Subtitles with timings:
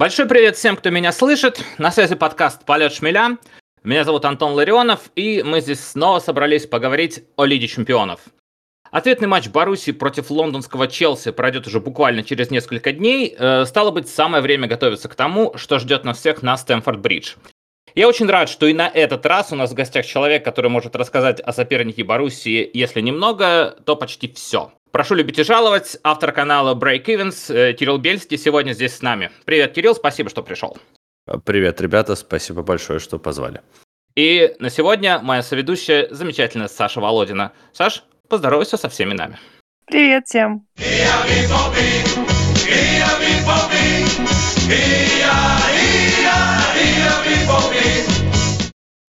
[0.00, 1.62] Большой привет всем, кто меня слышит.
[1.76, 3.36] На связи подкаст «Полет шмеля».
[3.84, 8.20] Меня зовут Антон Ларионов, и мы здесь снова собрались поговорить о Лиге чемпионов.
[8.90, 13.36] Ответный матч Баруси против лондонского Челси пройдет уже буквально через несколько дней.
[13.38, 17.34] Э, стало быть, самое время готовиться к тому, что ждет нас всех на Стэнфорд-Бридж.
[17.94, 20.96] Я очень рад, что и на этот раз у нас в гостях человек, который может
[20.96, 24.72] рассказать о сопернике Боруссии, если немного, то почти все.
[24.92, 25.98] Прошу любить и жаловать.
[26.02, 29.30] Автор канала Break Events э, Кирилл Бельский сегодня здесь с нами.
[29.44, 30.76] Привет, Кирилл, спасибо, что пришел.
[31.44, 33.60] Привет, ребята, спасибо большое, что позвали.
[34.16, 37.52] И на сегодня моя соведущая замечательная Саша Володина.
[37.72, 39.38] Саш, поздоровайся со всеми нами.
[39.86, 40.66] Привет всем.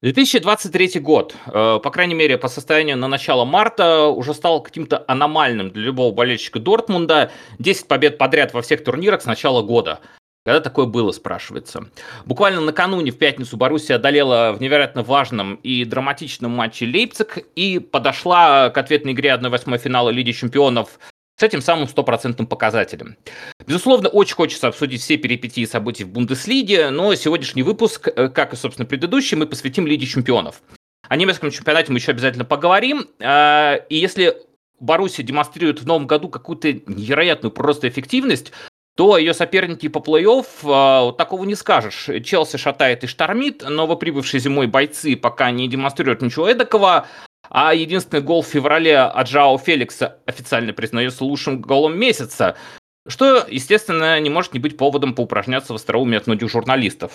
[0.02, 5.70] 2023 год, э, по крайней мере, по состоянию на начало марта, уже стал каким-то аномальным
[5.70, 7.32] для любого болельщика Дортмунда.
[7.60, 10.00] 10 побед подряд во всех турнирах с начала года.
[10.44, 11.86] Когда такое было, спрашивается.
[12.26, 18.72] Буквально накануне в пятницу Боруссия одолела в невероятно важном и драматичном матче Лейпциг и подошла
[18.72, 20.98] к ответной игре 1-8 финала Лиги чемпионов
[21.42, 23.18] с этим самым стопроцентным показателем.
[23.66, 28.56] Безусловно, очень хочется обсудить все перипетии событий в Бундеслиге, но сегодняшний выпуск, э, как и,
[28.56, 30.62] собственно, предыдущий, мы посвятим Лиге чемпионов.
[31.10, 33.08] О немецком чемпионате мы еще обязательно поговорим.
[33.20, 34.38] А, и если
[34.80, 38.52] Боруссия демонстрирует в новом году какую-то невероятную просто эффективность,
[38.96, 42.08] то ее соперники по плей-офф а, вот такого не скажешь.
[42.24, 47.08] Челси шатает и штормит, новоприбывшие зимой бойцы пока не демонстрируют ничего эдакого,
[47.52, 52.56] а единственный гол в феврале от Жао Феликса официально признается лучшим голом месяца.
[53.08, 57.12] Что, естественно, не может не быть поводом поупражняться в остроумии от многих журналистов.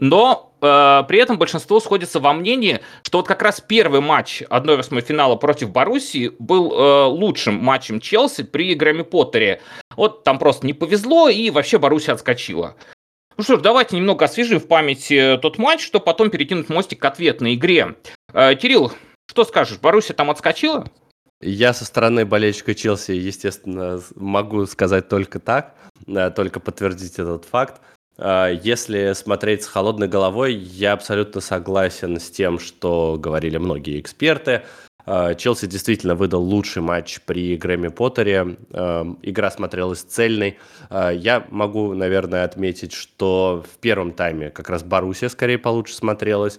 [0.00, 5.00] Но э, при этом большинство сходится во мнении, что вот как раз первый матч 1-8
[5.02, 9.60] финала против Боруссии был э, лучшим матчем Челси при Грэмми Поттере.
[9.94, 12.74] Вот там просто не повезло, и вообще Боруссия отскочила.
[13.36, 17.04] Ну что ж, давайте немного освежим в памяти тот матч, чтобы потом перекинуть мостик к
[17.04, 17.94] ответной игре.
[18.32, 18.90] Э, Кирилл,
[19.26, 20.86] что скажешь, Боруссия там отскочила?
[21.42, 25.74] Я со стороны болельщика Челси, естественно, могу сказать только так,
[26.06, 27.82] э, только подтвердить этот факт.
[28.16, 34.62] Э, если смотреть с холодной головой, я абсолютно согласен с тем, что говорили многие эксперты.
[35.04, 38.56] Э, Челси действительно выдал лучший матч при Грэмми Поттере.
[39.20, 40.58] Игра смотрелась цельной.
[40.90, 46.58] Я могу, наверное, отметить, что в первом тайме как раз Боруссия скорее получше смотрелась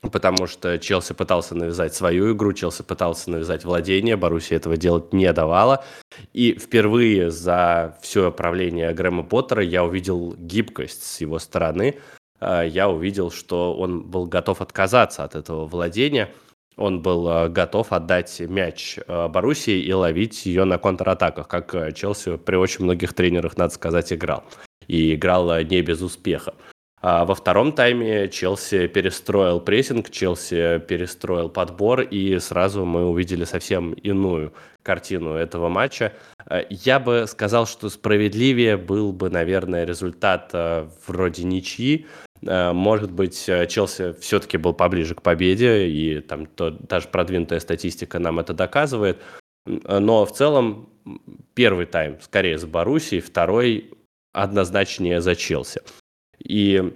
[0.00, 5.32] потому что Челси пытался навязать свою игру, Челси пытался навязать владение, Боруссия этого делать не
[5.32, 5.84] давала.
[6.32, 11.98] И впервые за все правление Грэма Поттера я увидел гибкость с его стороны.
[12.40, 16.32] А, я увидел, что он был готов отказаться от этого владения.
[16.76, 22.36] Он был а, готов отдать мяч а, Боруссии и ловить ее на контратаках, как Челси
[22.36, 24.44] при очень многих тренерах, надо сказать, играл.
[24.86, 26.54] И играл не без успеха.
[27.00, 33.92] А во втором тайме Челси перестроил прессинг, Челси перестроил подбор, и сразу мы увидели совсем
[33.92, 36.12] иную картину этого матча.
[36.46, 42.06] А, я бы сказал, что справедливее был бы, наверное, результат а, вроде ничьи.
[42.46, 48.18] А, может быть, Челси все-таки был поближе к победе, и там то, даже продвинутая статистика
[48.18, 49.18] нам это доказывает.
[49.66, 50.88] Но в целом
[51.54, 53.92] первый тайм скорее за Боруссией, второй
[54.32, 55.82] однозначнее за Челси.
[56.48, 56.92] И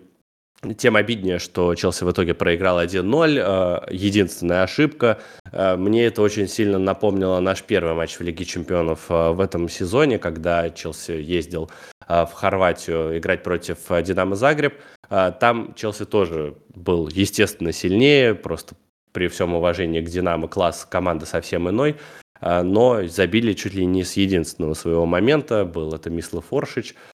[0.79, 3.85] тем обиднее, что Челси в итоге проиграл 1-0.
[3.89, 5.19] Э, единственная ошибка.
[5.51, 9.69] Э, мне это очень сильно напомнило наш первый матч в Лиге чемпионов э, в этом
[9.69, 11.71] сезоне, когда Челси ездил
[12.09, 14.75] в Хорватию играть против Динамо Загреб.
[15.09, 18.75] Там Челси тоже был, естественно, сильнее, просто
[19.13, 21.97] при всем уважении к Динамо класс команды совсем иной,
[22.41, 27.12] но забили чуть ли не с единственного своего момента, был это Мислав Форшич, а,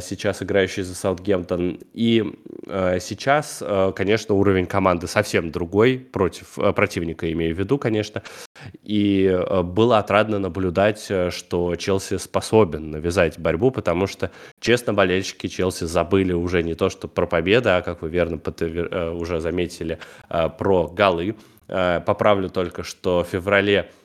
[0.00, 1.78] сейчас играющий за Саутгемптон.
[1.92, 2.24] И
[2.66, 8.22] а, сейчас, а, конечно, уровень команды совсем другой, против противника имею в виду, конечно.
[8.82, 14.30] И было отрадно наблюдать, что Челси способен навязать борьбу, потому что,
[14.60, 18.40] честно, болельщики Челси забыли уже не то, что про победу, а, как вы верно
[19.14, 19.98] уже заметили,
[20.28, 21.36] про голы.
[21.66, 23.99] Поправлю только, что в феврале Э,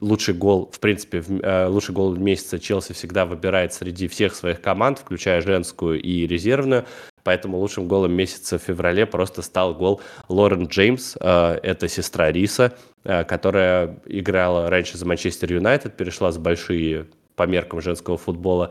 [0.00, 5.00] лучший гол, в принципе, э, лучший гол месяца Челси всегда выбирает среди всех своих команд,
[5.00, 6.84] включая женскую и резервную.
[7.24, 11.16] Поэтому лучшим голом месяца в феврале просто стал гол Лорен Джеймс.
[11.20, 17.80] Э, это сестра Риса, которая играла раньше за Манчестер Юнайтед, перешла с большие по меркам
[17.80, 18.70] женского футбола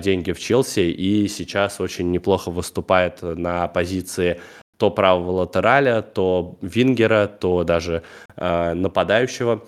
[0.00, 4.40] деньги в Челси и сейчас очень неплохо выступает на позиции
[4.78, 8.02] то правого латераля, то вингера, то даже
[8.36, 9.62] нападающего.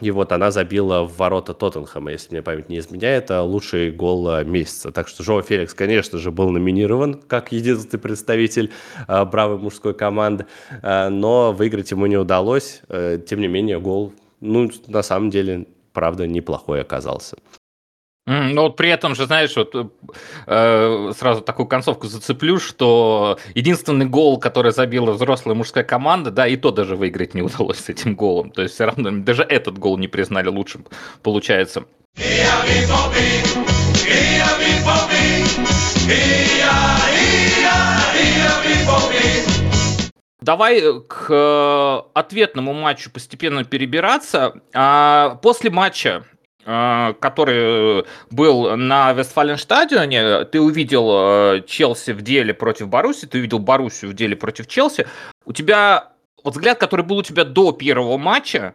[0.00, 4.28] И вот она забила в ворота Тоттенхэма, если мне память не изменяет, это лучший гол
[4.28, 4.92] э, месяца.
[4.92, 8.72] Так что Жоа Феликс, конечно же, был номинирован как единственный представитель
[9.08, 10.44] э, бравой мужской команды,
[10.82, 12.82] э, но выиграть ему не удалось.
[12.88, 17.38] Э, тем не менее, гол, ну, на самом деле, правда, неплохой оказался.
[18.26, 19.72] Но вот при этом же, знаешь, вот
[20.46, 26.56] э, сразу такую концовку зацеплю, что единственный гол, который забила взрослая мужская команда, да, и
[26.56, 28.50] то даже выиграть не удалось с этим голом.
[28.50, 30.86] То есть все равно даже этот гол не признали лучшим,
[31.22, 31.84] получается.
[40.40, 44.54] Давай к э, ответному матчу постепенно перебираться.
[44.74, 46.35] А, после матча Э,
[46.66, 54.10] который был на Вестфаленстадионе, ты увидел э, Челси в деле против Баруси, ты увидел Барусию
[54.10, 55.06] в деле против Челси.
[55.44, 58.74] У тебя вот взгляд, который был у тебя до первого матча,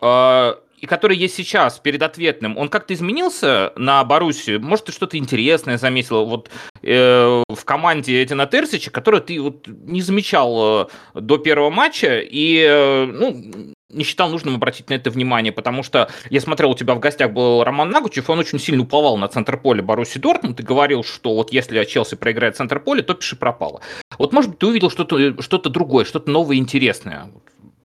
[0.00, 4.58] э, и который есть сейчас перед ответным, он как-то изменился на Баруси?
[4.58, 6.50] Может, ты что-то интересное заметил вот
[6.82, 12.66] э, в команде Эдина Терсича, которую ты вот не замечал э, до первого матча, и
[12.68, 16.94] э, ну, не считал нужным обратить на это внимание, потому что я смотрел, у тебя
[16.94, 20.62] в гостях был Роман Нагучев, он очень сильно уповал на центр поля Баруси Дортмунд и
[20.62, 23.80] говорил, что вот если Челси проиграет центр поля, то пиши пропало.
[24.18, 27.30] Вот, может быть, ты увидел что-то что другое, что-то новое, интересное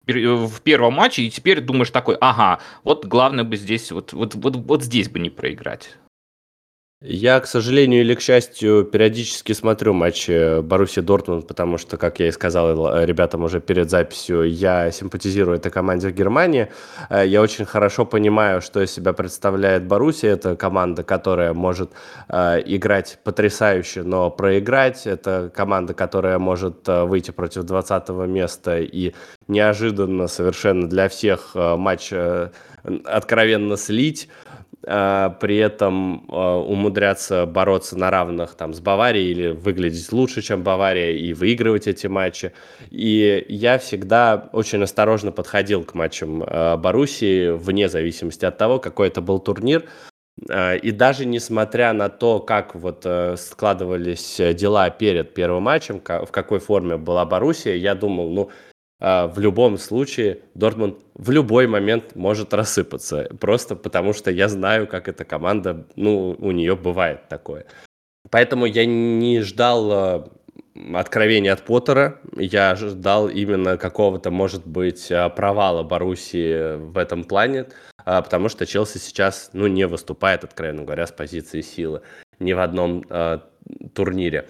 [0.07, 4.57] в первом матче, и теперь думаешь такой, ага, вот главное бы здесь, вот, вот, вот,
[4.57, 5.91] вот здесь бы не проиграть.
[7.01, 12.27] Я, к сожалению или к счастью, периодически смотрю матчи Баруси Дортмунд, потому что, как я
[12.27, 16.73] и сказал ребятам уже перед записью, я симпатизирую этой команде в Германии.
[17.09, 20.27] Э, я очень хорошо понимаю, что из себя представляет Баруси.
[20.27, 21.93] Это команда, которая может
[22.29, 25.07] э, играть потрясающе, но проиграть.
[25.07, 29.15] Это команда, которая может э, выйти против 20 места и
[29.47, 32.13] неожиданно совершенно для всех матч
[33.05, 34.29] откровенно слить.
[34.87, 40.63] А, при этом а, умудряться бороться на равных там с Баварией или выглядеть лучше, чем
[40.63, 42.53] Бавария и выигрывать эти матчи.
[42.91, 49.09] И я всегда очень осторожно подходил к матчам а, Боруссии, вне зависимости от того, какой
[49.09, 49.85] это был турнир.
[50.41, 53.05] И даже несмотря на то, как вот
[53.37, 58.51] складывались дела перед первым матчем, в какой форме была Боруссия, я думал, ну,
[59.01, 63.29] в любом случае Дортмунд в любой момент может рассыпаться.
[63.41, 67.67] Просто потому что я знаю, как эта команда, ну, у нее бывает такое.
[68.31, 70.29] Поэтому я не ждал а,
[70.95, 72.21] откровения от Поттера.
[72.37, 77.67] Я ждал именно какого-то, может быть, а, провала Боруссии в этом плане,
[78.05, 82.03] потому что Челси сейчас, ну, не выступает, откровенно говоря, с позиции силы
[82.39, 83.05] ни в одном
[83.95, 84.49] турнире.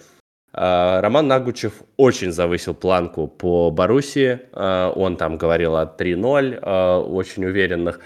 [0.51, 4.39] А, Роман Нагучев очень завысил планку по Боруссии.
[4.53, 7.99] А, он там говорил о 3-0, а, очень уверенных.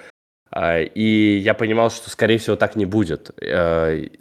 [0.56, 3.32] И я понимал, что, скорее всего, так не будет.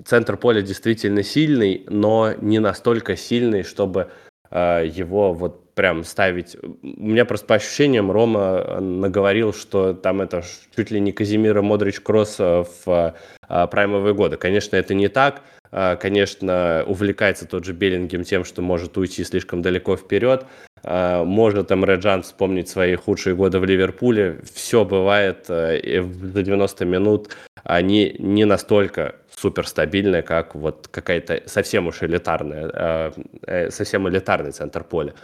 [0.07, 4.09] Центр поля действительно сильный, но не настолько сильный, чтобы
[4.51, 6.57] его вот прям ставить.
[6.63, 10.43] У меня просто по ощущениям Рома наговорил, что там это
[10.75, 13.15] чуть ли не Казимира Модрич Кросс в
[13.47, 14.39] праймовые годы.
[14.39, 15.43] Конечно, это не так.
[15.73, 20.45] А, конечно, увлекается тот же Беллингем тем, что может уйти слишком далеко вперед.
[20.85, 24.41] А, может Эмре Джан вспомнить свои худшие годы в Ливерпуле.
[24.53, 27.37] Все бывает э, за 90 минут.
[27.65, 33.13] Они не настолько суперстабильные, как вот какая-то совсем уж элитарная, а,
[33.47, 35.15] э, совсем элитарный центр поля.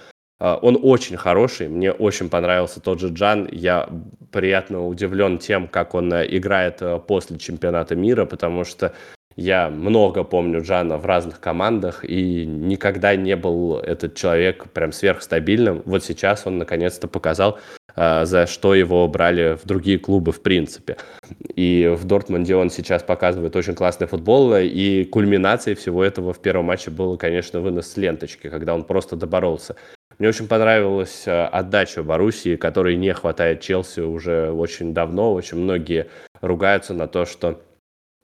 [0.40, 3.48] Он очень хороший, мне очень понравился тот же Джан.
[3.50, 3.88] Я
[4.30, 8.94] приятно удивлен тем, как он э, играет после чемпионата мира, потому что
[9.38, 15.82] я много помню Джана в разных командах, и никогда не был этот человек прям сверхстабильным.
[15.84, 17.60] Вот сейчас он наконец-то показал,
[17.94, 20.96] а, за что его брали в другие клубы в принципе.
[21.54, 26.64] И в Дортмунде он сейчас показывает очень классный футбол, и кульминацией всего этого в первом
[26.64, 29.76] матче было, конечно, вынос с ленточки, когда он просто доборолся.
[30.18, 35.32] Мне очень понравилась а, отдача Боруссии, которой не хватает Челси уже очень давно.
[35.32, 36.08] Очень многие
[36.40, 37.60] ругаются на то, что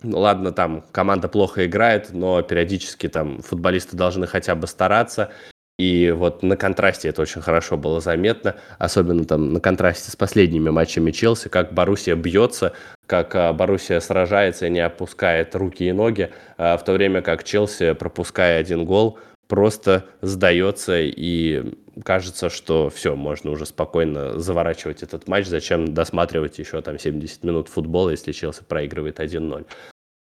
[0.02, 5.32] ладно, там команда плохо играет, но периодически там футболисты должны хотя бы стараться.
[5.76, 10.70] И вот на контрасте это очень хорошо было заметно, особенно там на контрасте с последними
[10.70, 12.74] матчами Челси, как Боруссия бьется,
[13.06, 17.42] как а, Боруссия сражается и не опускает руки и ноги, а в то время как
[17.42, 25.28] Челси, пропуская один гол, просто сдается и кажется, что все, можно уже спокойно заворачивать этот
[25.28, 29.66] матч, зачем досматривать еще там 70 минут футбола, если Челси проигрывает 1-0.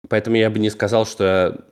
[0.08, 1.64] Поэтому я бы не сказал, что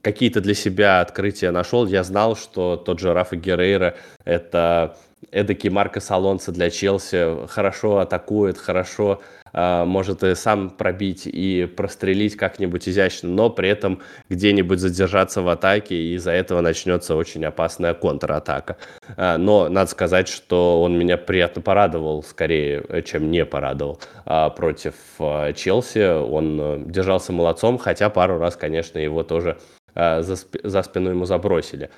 [0.00, 1.86] какие-то для себя открытия нашел.
[1.86, 4.96] Я знал, что тот же Рафа Геррейра– это
[5.34, 9.20] эдакий Маркос Алонсо для Челси, хорошо атакует, хорошо
[9.52, 14.00] э, может и сам пробить и прострелить как-нибудь изящно, но при этом
[14.30, 18.76] где-нибудь задержаться в атаке, и из-за этого начнется очень опасная контратака.
[19.16, 24.94] Э, но надо сказать, что он меня приятно порадовал, скорее, чем не порадовал э, против
[25.18, 26.22] Челси.
[26.22, 29.58] Он э, держался молодцом, хотя пару раз, конечно, его тоже
[29.96, 31.88] за спину ему забросили.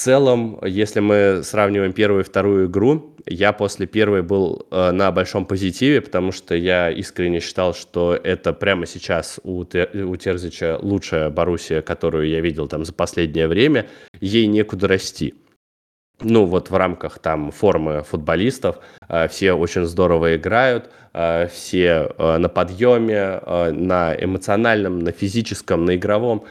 [0.00, 5.12] В целом, если мы сравниваем первую и вторую игру, я после первой был э, на
[5.12, 11.28] большом позитиве, потому что я искренне считал, что это прямо сейчас у, у Терзича лучшая
[11.28, 13.88] Боруссия, которую я видел там за последнее время.
[14.20, 15.34] Ей некуда расти.
[16.22, 22.38] Ну, вот в рамках там формы футболистов э, все очень здорово играют, э, все э,
[22.38, 26.46] на подъеме, э, на эмоциональном, на физическом, на игровом.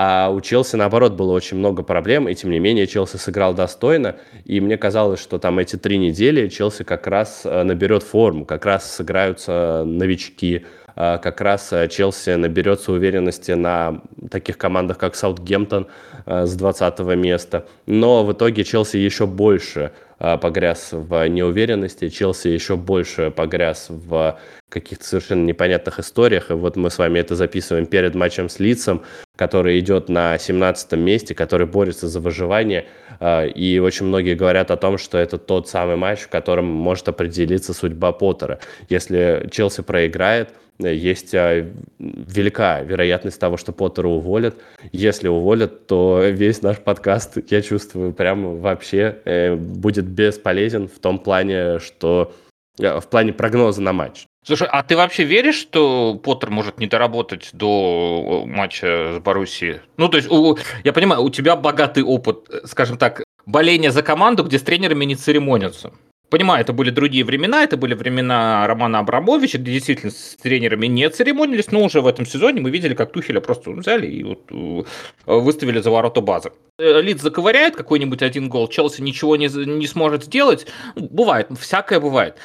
[0.00, 4.14] А у Челси, наоборот, было очень много проблем, и тем не менее Челси сыграл достойно,
[4.44, 8.64] и мне казалось, что там эти три недели Челси как раз э, наберет форму, как
[8.64, 15.86] раз сыграются новички, э, как раз э, Челси наберется уверенности на таких командах, как Саутгемптон
[16.26, 17.66] с 20 места.
[17.86, 24.36] Но в итоге Челси еще больше погряз в неуверенности, Челси еще больше погряз в
[24.68, 26.50] каких-то совершенно непонятных историях.
[26.50, 29.02] И вот мы с вами это записываем перед матчем с Лицом,
[29.36, 32.86] который идет на 17 месте, который борется за выживание.
[33.20, 37.08] А, и очень многие говорят о том, что это тот самый матч, в котором может
[37.08, 38.58] определиться судьба Поттера.
[38.88, 41.66] Если Челси проиграет, есть а,
[41.98, 44.56] велика вероятность того, что Поттера уволят.
[44.92, 51.18] Если уволят, то весь наш подкаст, я чувствую, прям вообще э, будет бесполезен в том
[51.18, 52.32] плане, что
[52.78, 54.26] э, в плане прогноза на матч.
[54.44, 59.80] Слушай, а ты вообще веришь, что Поттер может не доработать до матча с Боруссией?
[59.96, 64.44] Ну, то есть, у, я понимаю, у тебя богатый опыт, скажем так, боления за команду,
[64.44, 65.92] где с тренерами не церемонятся.
[66.30, 71.08] Понимаю, это были другие времена, это были времена Романа Абрамовича, где действительно с тренерами не
[71.08, 74.84] церемонились, но уже в этом сезоне мы видели, как Тухеля просто взяли и вот э,
[75.26, 76.52] выставили за ворота базы.
[76.78, 80.66] Э, Лид заковыряет какой-нибудь один гол, Челси ничего не, не сможет сделать.
[80.96, 82.36] Бывает, всякое бывает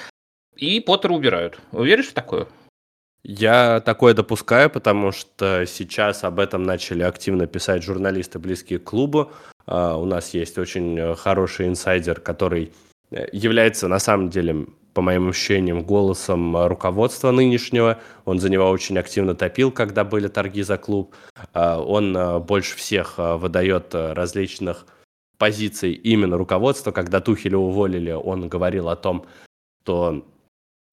[0.63, 1.60] и Поттера убирают.
[1.72, 2.48] Веришь в такое?
[3.24, 9.32] Я такое допускаю, потому что сейчас об этом начали активно писать журналисты, близкие к клубу.
[9.66, 12.74] Uh, у нас есть очень э, хороший инсайдер, который
[13.32, 18.00] является на самом деле, по моим ощущениям, голосом руководства нынешнего.
[18.25, 21.15] Он за него очень активно топил, когда были торги за клуб.
[21.53, 24.86] Uh, он больше всех выдает различных
[25.38, 26.91] позиций именно руководства.
[26.91, 29.25] Когда Тухеля уволили, он говорил о том,
[29.84, 30.25] что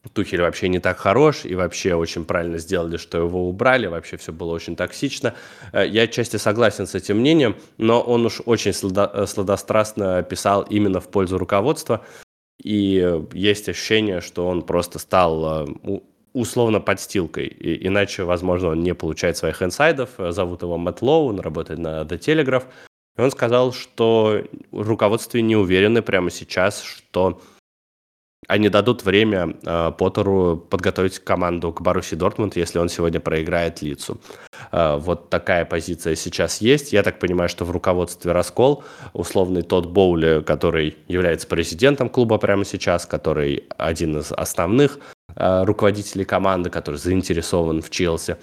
[0.08, 4.32] Тухель вообще не так хорош, и вообще очень правильно сделали, что его убрали, вообще все
[4.32, 5.34] было очень токсично.
[5.72, 11.00] Э, я отчасти согласен с этим мнением, но он уж очень сладо- сладострастно писал именно
[11.00, 12.04] в пользу руководства,
[12.62, 16.00] и есть ощущение, что он просто стал э,
[16.32, 20.10] условно подстилкой, и, иначе, возможно, он не получает своих инсайдов.
[20.18, 22.64] Зовут его Мэтт Лоу, он работает на The Telegraph,
[23.18, 27.40] и он сказал, что в руководстве не уверены прямо сейчас, что
[28.50, 34.20] они дадут время э, Поттеру подготовить команду к Баруси Дортмунд, если он сегодня проиграет лицу.
[34.72, 36.92] Э, вот такая позиция сейчас есть.
[36.92, 38.82] Я так понимаю, что в руководстве раскол.
[39.12, 44.98] Условный тот Боули, который является президентом клуба прямо сейчас, который один из основных
[45.36, 48.36] э, руководителей команды, который заинтересован в Челси,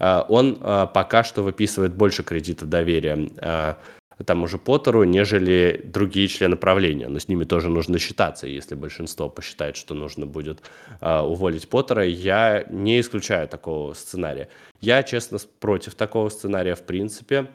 [0.00, 3.74] э, он э, пока что выписывает больше кредитов доверия э,
[4.24, 7.08] тому же Поттеру, нежели другие члены правления.
[7.08, 8.46] Но с ними тоже нужно считаться.
[8.46, 10.62] Если большинство посчитает, что нужно будет
[11.00, 14.48] э, уволить Поттера, я не исключаю такого сценария.
[14.80, 17.50] Я, честно, против такого сценария в принципе.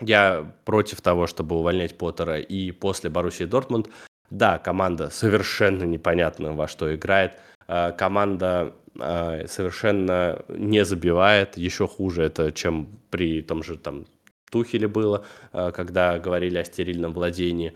[0.00, 3.88] Я против того, чтобы увольнять Поттера и после Боруссии Дортмунд.
[4.30, 7.32] Да, команда совершенно непонятно во что играет.
[7.68, 11.56] Э, команда э, совершенно не забивает.
[11.56, 14.06] Еще хуже это, чем при том же там
[14.50, 17.72] Тухеле было, э, когда говорили о стерильном владении.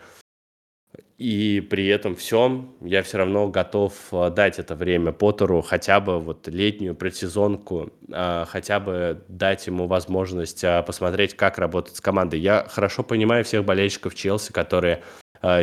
[1.17, 6.19] И при этом всем я все равно готов э, дать это время Поттеру, хотя бы
[6.19, 12.41] вот летнюю предсезонку, э, хотя бы дать ему возможность посмотреть, как работать с командой.
[12.41, 15.03] Я хорошо понимаю всех болельщиков Челси, которые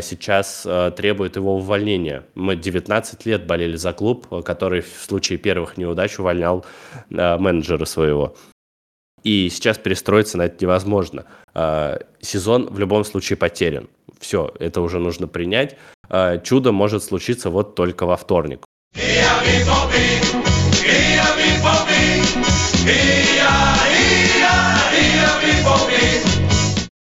[0.01, 0.61] сейчас
[0.95, 2.23] требуют его увольнения.
[2.35, 6.63] Мы 19 лет болели за клуб, который в случае первых неудач увольнял
[7.09, 8.35] менеджера своего.
[9.23, 11.25] И сейчас перестроиться на это невозможно.
[11.53, 13.87] А, сезон в любом случае потерян.
[14.19, 15.77] Все, это уже нужно принять.
[16.09, 18.65] А, чудо может случиться вот только во вторник.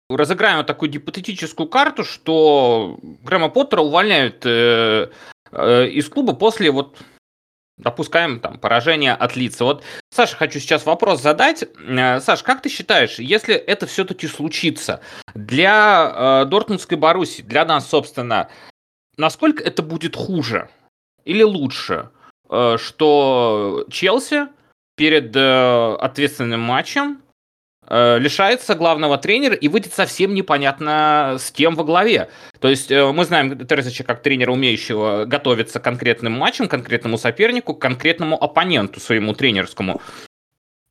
[0.09, 5.09] разыграем вот такую гипотетическую карту, что Грэма Поттера увольняют э,
[5.51, 6.97] э, из клуба после вот
[7.77, 9.65] допускаем там поражение от лица.
[9.65, 11.63] Вот, Саша, хочу сейчас вопрос задать.
[11.63, 15.01] Э, Саш, как ты считаешь, если это все-таки случится
[15.33, 18.49] для э, Дортмундской Баруси, для нас, собственно,
[19.17, 20.69] насколько это будет хуже
[21.25, 22.09] или лучше,
[22.49, 24.47] э, что Челси
[24.95, 27.21] перед э, ответственным матчем
[27.89, 32.29] лишается главного тренера и выйдет совсем непонятно с кем во главе.
[32.59, 37.75] То есть э, мы знаем Терзича как тренера, умеющего готовиться к конкретным матчам, конкретному сопернику,
[37.75, 40.01] конкретному оппоненту своему тренерскому.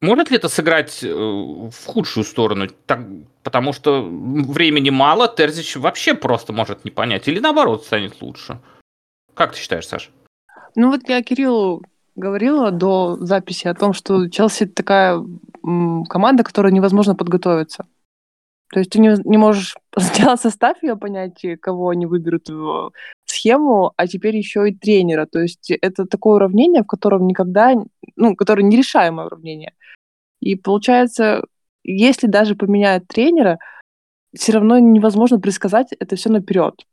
[0.00, 2.68] Может ли это сыграть э, в худшую сторону?
[2.86, 3.00] Так,
[3.42, 7.26] потому что времени мало, Терзич вообще просто может не понять.
[7.26, 8.60] Или наоборот станет лучше.
[9.34, 10.10] Как ты считаешь, Саша?
[10.76, 11.82] Ну вот я Кириллу
[12.16, 15.22] говорила до записи о том, что Челси такая
[15.62, 17.86] команда, которой невозможно подготовиться.
[18.72, 22.92] То есть ты не, не можешь сделать состав ее, понять, кого они выберут в
[23.24, 25.26] схему, а теперь еще и тренера.
[25.26, 27.74] То есть это такое уравнение, в котором никогда,
[28.16, 29.74] ну, которое нерешаемое уравнение.
[30.40, 31.44] И получается,
[31.84, 33.58] если даже поменяют тренера,
[34.34, 36.84] все равно невозможно предсказать это все наперед.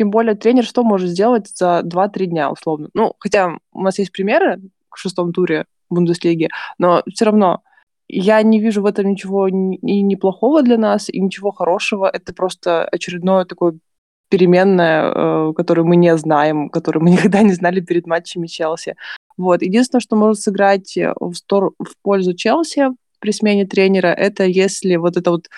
[0.00, 2.88] Тем более тренер что может сделать за 2-3 дня, условно.
[2.94, 4.58] Ну, хотя у нас есть примеры
[4.90, 7.60] в шестом туре Бундеслиги, но все равно
[8.08, 12.08] я не вижу в этом ничего и неплохого для нас, и ничего хорошего.
[12.10, 13.74] Это просто очередное такое
[14.30, 18.96] переменное, э, которое мы не знаем, которое мы никогда не знали перед матчами Челси.
[19.36, 19.60] Вот.
[19.60, 21.74] Единственное, что может сыграть в, стор...
[21.78, 22.88] в пользу Челси
[23.18, 25.50] при смене тренера, это если вот это вот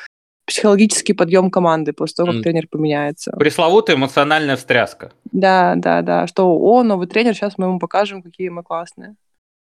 [0.46, 2.42] психологический подъем команды после того, как mm.
[2.42, 3.32] тренер поменяется.
[3.32, 5.12] Пресловутая эмоциональная встряска.
[5.30, 6.26] Да, да, да.
[6.26, 9.16] Что, о, новый тренер, сейчас мы ему покажем, какие мы классные.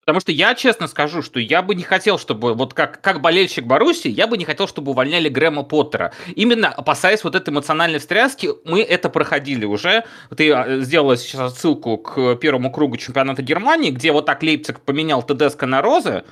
[0.04, 3.66] Потому что я честно скажу, что я бы не хотел, чтобы, вот как, как болельщик
[3.66, 6.12] Баруси, я бы не хотел, чтобы увольняли Грэма Поттера.
[6.34, 10.04] Именно опасаясь вот этой эмоциональной встряски, мы это проходили уже.
[10.36, 15.22] Ты а, сделала сейчас ссылку к первому кругу чемпионата Германии, где вот так Лейпциг поменял
[15.22, 16.24] Тедеско на Розы,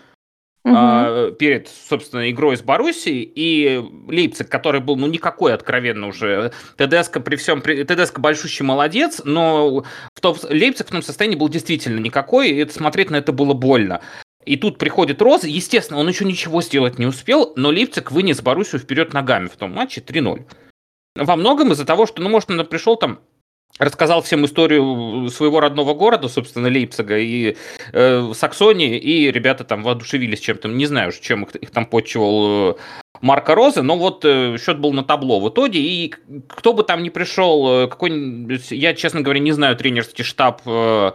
[0.64, 1.32] угу.
[1.32, 6.52] перед, собственно, игрой с Боруссией, и Лейпциг, который был, ну, никакой откровенно уже.
[6.76, 7.60] ТДСК при всем...
[7.62, 13.10] ТДСК большущий молодец, но в том, Лейпциг в том состоянии был действительно никакой, и смотреть
[13.10, 14.00] на это было больно.
[14.44, 18.80] И тут приходит Роза, естественно, он еще ничего сделать не успел, но Лейпциг вынес Боруссию
[18.80, 20.46] вперед ногами в том матче 3-0.
[21.16, 23.20] Во многом из-за того, что, ну, может, он пришел там
[23.78, 27.56] рассказал всем историю своего родного города, собственно, Лейпцига и
[27.92, 32.74] э, Саксонии, и ребята там воодушевились чем-то, не знаю, чем их, их там подчивал э,
[33.20, 36.14] Марка Розы, но вот э, счет был на табло в итоге, и
[36.48, 38.10] кто бы там ни пришел, э, какой
[38.70, 41.12] я, честно говоря, не знаю тренерский штаб э,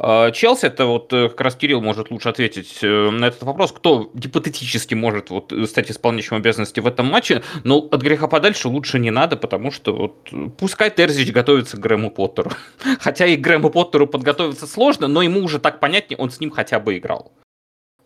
[0.00, 4.10] Челси, это вот э, как раз Кирилл может лучше ответить э, на этот вопрос, кто
[4.14, 9.10] гипотетически может вот стать исполняющим обязанности в этом матче, но от греха подальше лучше не
[9.10, 12.50] надо, потому что вот пускай Терзич готовится к Грэму Поттеру.
[13.00, 16.80] Хотя и Грэму Поттеру подготовиться сложно, но ему уже так понятнее, он с ним хотя
[16.80, 17.32] бы играл.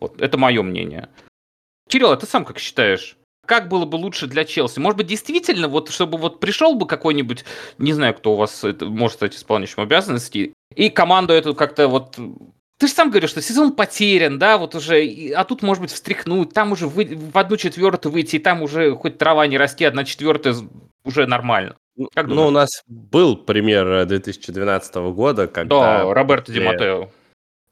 [0.01, 1.07] Вот, это мое мнение.
[1.87, 3.15] Кирилл, а ты сам как считаешь?
[3.45, 4.79] Как было бы лучше для Челси?
[4.79, 7.45] Может быть, действительно, вот чтобы вот пришел бы какой-нибудь,
[7.77, 12.17] не знаю, кто у вас это, может стать исполняющим обязанности, и команду эту как-то вот
[12.77, 16.53] ты же сам говоришь, что сезон потерян, да, вот уже, а тут, может быть, встряхнуть,
[16.53, 20.03] там уже вы, в одну четвертую выйти, и там уже хоть трава не расти, одна
[20.03, 20.55] четвертая
[21.05, 21.75] уже нормально.
[21.95, 26.03] Ну, как ну, у нас был пример 2012 года, когда...
[26.03, 27.09] Да, Роберто Ди Матео.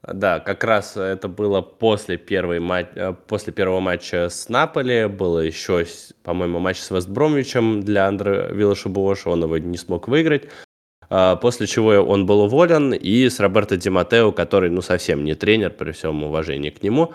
[0.06, 2.90] Да, как раз это было после, первой мат...
[2.94, 5.06] Э, после первого матча с Наполи.
[5.06, 5.86] Было еще,
[6.22, 9.30] по-моему, матч с Вестбромвичем для Андре Виллаша Буоша.
[9.30, 10.48] Он его не смог выиграть.
[11.08, 12.92] А, после чего он был уволен.
[12.92, 17.14] И с Роберто Ди Матео, который, ну, совсем не тренер, при всем уважении к нему,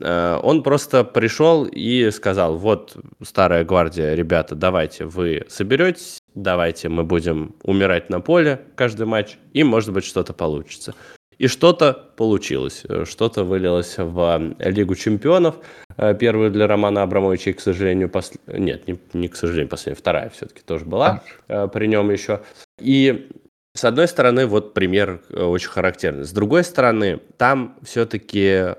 [0.00, 7.04] э, он просто пришел и сказал, вот, старая гвардия, ребята, давайте вы соберетесь, давайте мы
[7.04, 10.94] будем умирать на поле каждый матч, и, может быть, что-то получится.
[11.38, 15.56] И что-то получилось, э, что-то вылилось в э, Лигу чемпионов.
[15.96, 18.32] Э, первую для Романа Абрамовича, и, к сожалению, пос...
[18.46, 21.68] нет, не, не к сожалению, последняя, вторая все-таки тоже была а.
[21.68, 22.42] при нем еще.
[22.80, 23.30] И
[23.74, 26.24] с одной стороны, вот пример очень характерный.
[26.24, 28.74] С другой стороны, там все-таки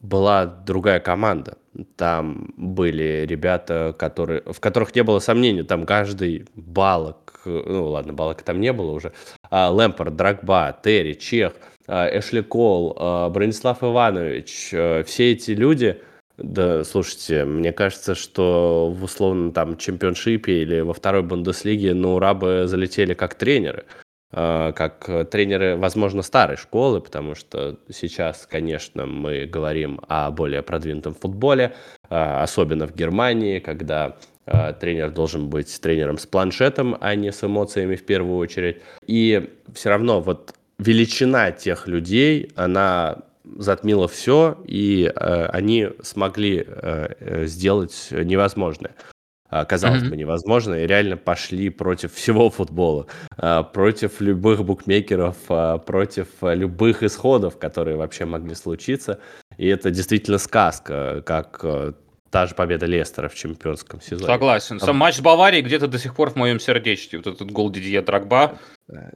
[0.00, 1.58] была другая команда.
[1.96, 5.62] Там были ребята, которые, в которых не было сомнений.
[5.62, 9.12] Там каждый балок, ну ладно, балок там не было уже,
[9.50, 11.52] а Лэмпорт, Драгба, Терри, Чех–
[11.88, 16.00] Эшли Кол, а, Бронислав Иванович, а, все эти люди,
[16.36, 22.64] да, слушайте, мне кажется, что в условном там чемпионшипе или во второй Бундеслиге, ну, рабы
[22.66, 23.86] залетели как тренеры,
[24.32, 31.74] как тренеры, возможно, старой школы, потому что сейчас, конечно, мы говорим о более продвинутом футболе,
[32.10, 34.16] особенно в Германии, когда
[34.78, 38.82] тренер должен быть тренером с планшетом, а не с эмоциями в первую очередь.
[39.06, 47.08] И все равно вот величина тех людей, она затмила все, и э, они смогли э,
[47.20, 48.94] э сделать невозможное.
[49.48, 50.10] А, казалось mm-hmm.
[50.10, 57.02] бы, невозможно, и реально пошли против всего футбола, а, против любых букмекеров, а, против любых
[57.02, 59.20] исходов, которые вообще могли случиться.
[59.56, 61.64] И это действительно сказка, как
[62.30, 64.26] та же победа Лестера в чемпионском сезоне.
[64.26, 64.80] Согласен.
[64.80, 67.18] Сам матч с Баварией где-то до сих пор в моем сердечке.
[67.18, 68.58] Вот этот гол Дидье Драгба.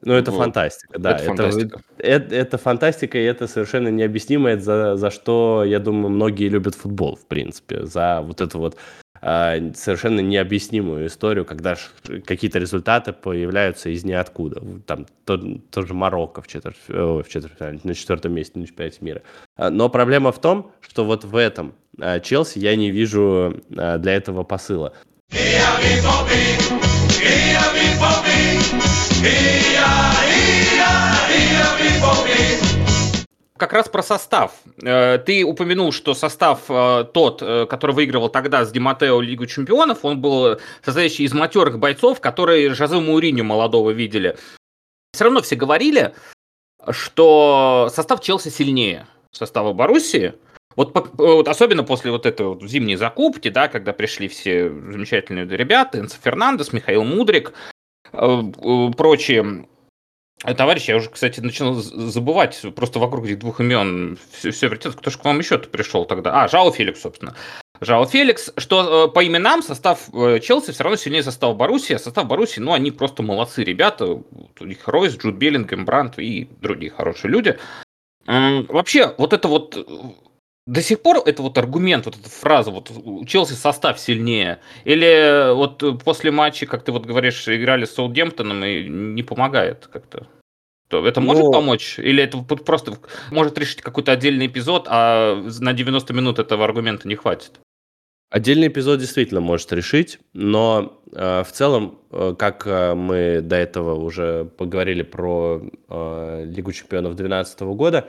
[0.02, 0.38] Ну, это вот.
[0.38, 1.12] фантастика, да.
[1.12, 1.80] Это, это фантастика.
[1.98, 7.16] Это, это фантастика, и это совершенно необъяснимое, за, за что, я думаю, многие любят футбол,
[7.16, 7.86] в принципе.
[7.86, 8.76] За вот это вот
[9.22, 11.76] а, совершенно необъяснимую историю, когда
[12.24, 14.62] какие-то результаты появляются из ниоткуда.
[14.86, 19.22] Там тот, тот же Марокко в, четверть, в четверть, на четвертом месте на чемпионате мира.
[19.56, 21.74] А, но проблема в том, что вот в этом
[22.22, 24.94] Челси я не вижу для этого посыла.
[33.60, 34.52] как раз про состав.
[34.82, 40.04] Э, ты упомянул, что состав э, тот, э, который выигрывал тогда с Диматео Лигу Чемпионов,
[40.04, 44.36] он был состоящий из матерых бойцов, которые Жозе Мауриню молодого видели.
[45.12, 46.14] Все равно все говорили,
[46.88, 50.34] что состав Челси сильнее состава Боруссии.
[50.76, 55.98] Вот, вот особенно после вот этой вот зимней закупки, да, когда пришли все замечательные ребята,
[55.98, 57.52] Энцо Фернандес, Михаил Мудрик,
[58.12, 59.66] прочие
[60.42, 64.96] а, товарищ, я уже, кстати, начал забывать просто вокруг этих двух имен все, все вертится.
[64.96, 66.42] Кто же к вам еще-то пришел тогда?
[66.42, 67.34] А, Жао Феликс, собственно.
[67.82, 71.98] Жао Феликс, что э, по именам состав э, Челси все равно сильнее состава Боруссии, а
[71.98, 74.06] состав Боруссии, ну, они просто молодцы ребята.
[74.06, 77.58] У них Ройс, Джуд Беллингем, Брант и другие хорошие люди.
[78.26, 79.76] Вообще, вот это вот
[80.70, 82.90] до сих пор это вот аргумент, вот эта фраза, вот
[83.26, 88.88] Челси состав сильнее, или вот после матча, как ты вот говоришь, играли с Саутгемптоном и
[88.88, 90.28] не помогает как-то?
[90.90, 91.52] Это может Но...
[91.52, 91.98] помочь?
[91.98, 92.98] Или это просто
[93.32, 97.58] может решить какой-то отдельный эпизод, а на 90 минут этого аргумента не хватит?
[98.30, 103.96] Отдельный эпизод действительно может решить, но э, в целом, э, как э, мы до этого
[103.96, 108.08] уже поговорили про э, Лигу чемпионов 2012 года,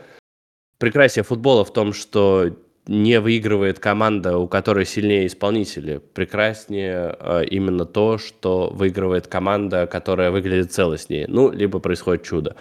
[0.82, 2.50] прекрасие футбола в том, что
[2.88, 6.02] не выигрывает команда, у которой сильнее исполнители.
[6.13, 11.28] Прекраснее э, именно то, что выигрывает команда, которая выглядит целостнее.
[11.28, 12.56] Ну, либо происходит чудо.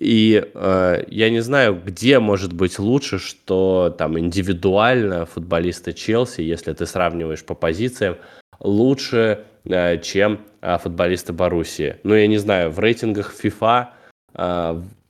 [0.00, 6.72] И э, я не знаю, где может быть лучше, что там индивидуально футболисты Челси, если
[6.72, 8.16] ты сравниваешь по позициям,
[8.58, 11.96] лучше, э, чем э, футболисты Боруссии.
[12.02, 13.86] Ну, я не знаю, в рейтингах FIFA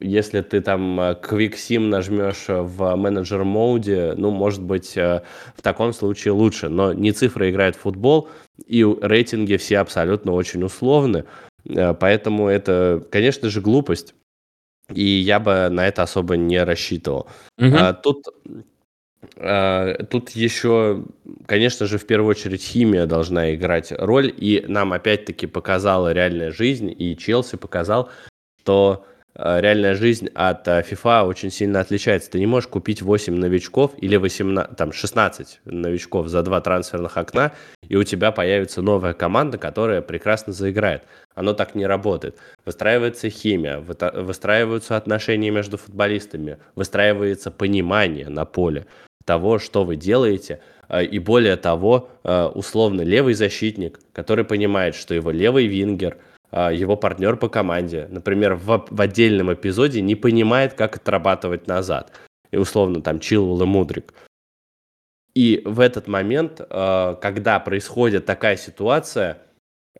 [0.01, 5.23] если ты там э, Quick Sim нажмешь в менеджер моде, ну, может быть, э,
[5.57, 6.69] в таком случае лучше.
[6.69, 8.29] Но не цифры играют в футбол,
[8.67, 11.25] и рейтинги все абсолютно очень условны.
[11.65, 14.15] Э, поэтому это, конечно же, глупость.
[14.93, 17.27] И я бы на это особо не рассчитывал.
[17.59, 17.77] Угу.
[17.77, 18.25] А, тут
[20.09, 21.05] Тут еще,
[21.47, 26.95] конечно же, в первую очередь химия должна играть роль, и нам опять-таки показала реальная жизнь,
[26.97, 28.09] и Челси показал,
[28.61, 32.31] что Э, реальная жизнь от э, FIFA очень сильно отличается.
[32.31, 37.53] Ты не можешь купить 8 новичков или 18, там, 16 новичков за два трансферных окна,
[37.87, 41.03] и у тебя появится новая команда, которая прекрасно заиграет.
[41.35, 42.39] Оно так не работает.
[42.65, 48.87] Выстраивается химия, выстраиваются отношения между футболистами, выстраивается понимание на поле
[49.27, 55.31] того, что вы делаете, э, и более того, условно левый защитник, который понимает, что его
[55.31, 56.17] левый вингер–
[56.53, 62.13] его партнер по команде, например, в, в отдельном эпизоде не понимает, как отрабатывать назад.
[62.51, 64.15] И условно там Чилвелл и Мудрик.
[65.37, 69.43] И в этот момент, а, когда происходит такая ситуация,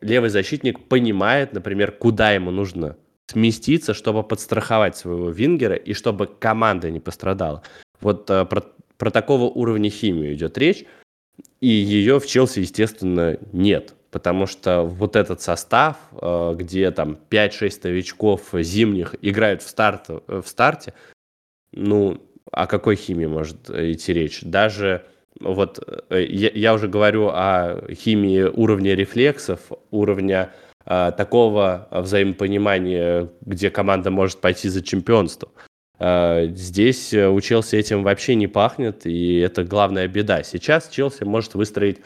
[0.01, 6.91] левый защитник понимает, например, куда ему нужно сместиться, чтобы подстраховать своего вингера и чтобы команда
[6.91, 7.63] не пострадала.
[8.01, 8.63] Вот а, про,
[8.97, 10.87] про такого уровня химию идет речь,
[11.61, 17.81] и ее в Челси, естественно, нет потому что вот этот состав, э, где там 5-6
[17.83, 20.95] новичков зимних играют в, старт, э, в старте,
[21.73, 24.41] ну, о какой химии может идти речь?
[24.41, 25.05] Даже
[25.39, 30.51] вот э, я, я уже говорю о химии уровня рефлексов, уровня
[30.87, 35.51] а, такого взаимопонимания, где команда может пойти за чемпионство.
[35.99, 40.43] А, здесь у Челси этим вообще не пахнет, и это главная беда.
[40.43, 41.99] Сейчас Челси может выстроить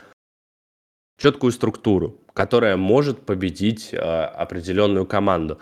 [1.21, 5.61] четкую структуру, которая может победить а, определенную команду.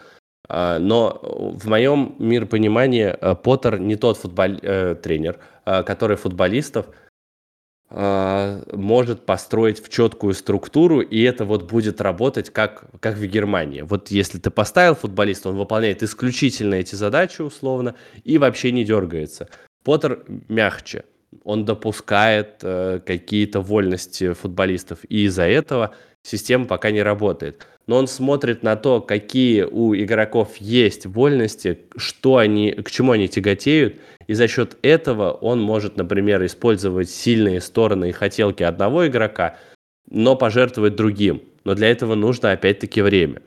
[0.49, 4.57] А, но в моем миропонимании а, Поттер не тот футбол...
[4.63, 6.87] э, тренер, который футболистов
[7.91, 13.81] а, может построить в четкую структуру, и это вот будет работать как, как в Германии.
[13.81, 17.95] Вот если ты поставил футболиста, он выполняет исключительно эти задачи условно
[18.25, 19.49] и вообще не дергается.
[19.85, 21.05] Поттер мягче,
[21.45, 27.67] он допускает э, какие-то вольности футболистов, и из-за этого система пока не работает.
[27.87, 33.29] Но он смотрит на то, какие у игроков есть вольности, что они, к чему они
[33.29, 39.57] тяготеют, и за счет этого он может, например, использовать сильные стороны и хотелки одного игрока,
[40.11, 41.43] но пожертвовать другим.
[41.65, 43.43] Но для этого нужно опять-таки время.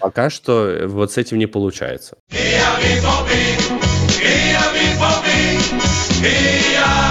[0.00, 2.16] Пока что вот с этим не получается.
[6.26, 7.03] Э,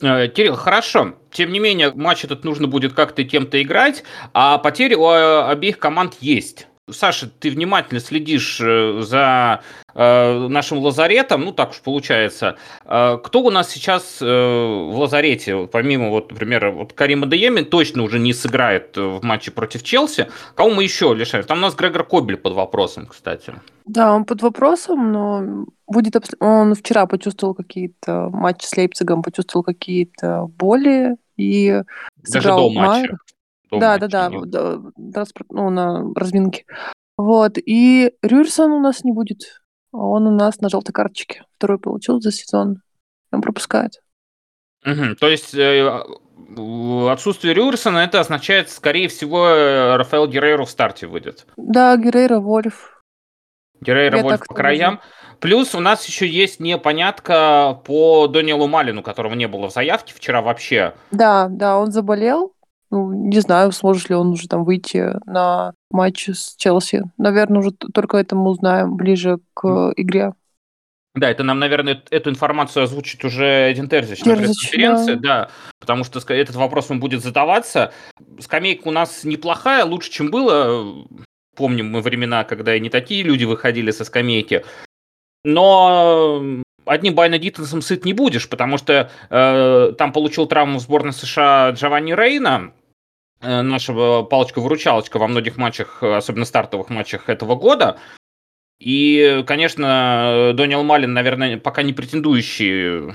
[0.00, 1.14] Кирилл, хорошо.
[1.32, 5.78] Тем не менее, матч этот нужно будет как-то кем-то играть, а потери у э, обеих
[5.78, 6.68] команд есть.
[6.90, 9.62] Саша, ты внимательно следишь э, за
[9.94, 12.56] э, нашим лазаретом, ну так уж получается.
[12.84, 18.02] Э, кто у нас сейчас э, в лазарете, помимо, вот, например, вот Карима Дееми точно
[18.02, 20.28] уже не сыграет в матче против Челси.
[20.54, 21.44] Кого мы еще лишаем?
[21.44, 23.54] Там у нас Грегор Кобель под вопросом, кстати.
[23.86, 26.14] Да, он под вопросом, но будет...
[26.40, 31.82] Он вчера почувствовал какие-то матчи с Лейпцигом, почувствовал какие-то боли и
[32.30, 32.90] Даже до матча.
[32.90, 33.18] Майер.
[33.70, 36.64] Да, да, да, да, да, ну, на разминке.
[37.16, 39.62] Вот, и Рюрсон у нас не будет.
[39.92, 41.44] Он у нас на желтой карточке.
[41.56, 42.82] Второй получил за сезон.
[43.32, 44.00] Он пропускает.
[44.86, 46.02] Угу, то есть э,
[47.10, 51.46] отсутствие Рюрсона это означает, скорее всего, Рафаэл Герейро в старте выйдет.
[51.56, 53.02] Да, Герейро, Вольф.
[53.80, 54.94] Герейро, Вольф по краям.
[54.94, 55.02] Вижу.
[55.40, 60.42] Плюс у нас еще есть непонятка по Дониелу Малину, которого не было в заявке вчера
[60.42, 60.94] вообще.
[61.12, 62.54] Да, да, он заболел.
[62.90, 67.04] Ну, не знаю, сможет ли он уже там выйти на матч с Челси.
[67.18, 70.32] Наверное, уже только это мы узнаем ближе к игре.
[71.14, 75.20] Да, это нам, наверное, эту информацию озвучит уже Эдин Терзич на пресс-конференции, да.
[75.20, 77.92] да, потому что этот вопрос он будет задаваться.
[78.38, 81.06] Скамейка у нас неплохая, лучше, чем было.
[81.56, 84.64] Помним мы времена, когда и не такие люди выходили со скамейки.
[85.44, 86.42] Но
[86.84, 91.70] одним Байна Диттенсом сыт не будешь, потому что э, там получил травму в сборной США
[91.70, 92.72] Джованни Рейна,
[93.40, 97.98] нашего палочка-выручалочка во многих матчах, особенно стартовых матчах этого года.
[98.80, 103.12] И, конечно, Дониел Малин, наверное, пока не претендующий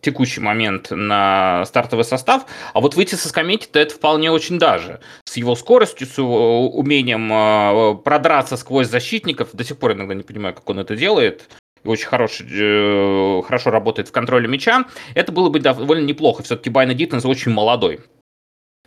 [0.00, 5.00] текущий момент на стартовый состав, а вот выйти со скамейки-то это вполне очень даже.
[5.24, 10.22] С его скоростью, с его умением э, продраться сквозь защитников, до сих пор иногда не
[10.22, 11.48] понимаю, как он это делает,
[11.84, 16.42] очень хороший, э, хорошо работает в контроле мяча, это было бы довольно неплохо.
[16.42, 18.00] Все-таки Байна Диттенс очень молодой.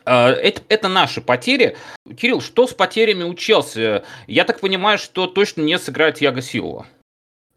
[0.05, 1.77] Э, это, это наши потери.
[2.17, 4.03] Кирилл, что с потерями у Челси?
[4.27, 6.87] Я так понимаю, что точно не сыграет Яго Силова.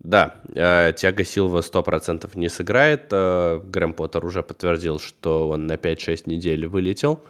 [0.01, 3.07] Да, э, Тиаго Силва 100% не сыграет.
[3.11, 7.25] Э, Грэм Поттер уже подтвердил, что он на 5-6 недель вылетел.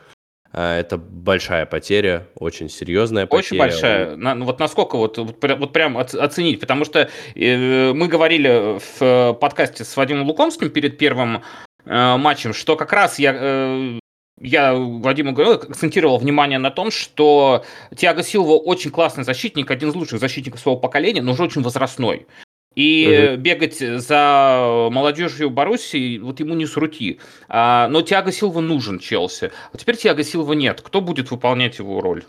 [0.57, 3.41] А, это большая потеря, очень серьезная потеря.
[3.41, 4.17] Очень большая.
[4.17, 9.35] На, ну вот насколько вот, вот, вот прям оценить, потому что э, мы говорили в
[9.35, 11.43] подкасте с Вадимом Лукомским перед первым
[11.85, 13.99] э, матчем, что как раз я э,
[14.45, 17.65] я Вадиму говорил, акцентировал внимание на том, что
[17.97, 22.27] Тиаго Силва очень классный защитник, один из лучших защитников своего поколения, но уже очень возрастной.
[22.75, 23.41] И угу.
[23.41, 27.21] бегать за молодежью Боруссии, вот ему не с руки.
[27.49, 29.53] А, но Тиаго Силва нужен Челси.
[29.73, 30.83] А теперь Тиаго Силва нет.
[30.83, 32.25] Кто будет выполнять его роль?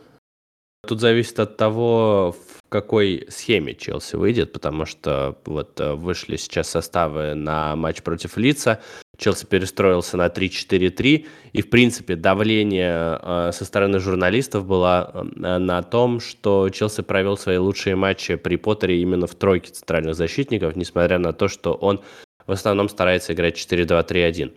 [0.88, 2.36] Тут зависит от того,
[2.76, 8.82] какой схеме Челси выйдет, потому что вот э, вышли сейчас составы на матч против Лица.
[9.18, 15.84] Челси перестроился на 3-4-3, и, в принципе, давление э, со стороны журналистов было э, на
[15.84, 21.18] том, что Челси провел свои лучшие матчи при Поттере именно в тройке центральных защитников, несмотря
[21.18, 22.02] на то, что он
[22.46, 24.52] в основном старается играть 4-2-3-1.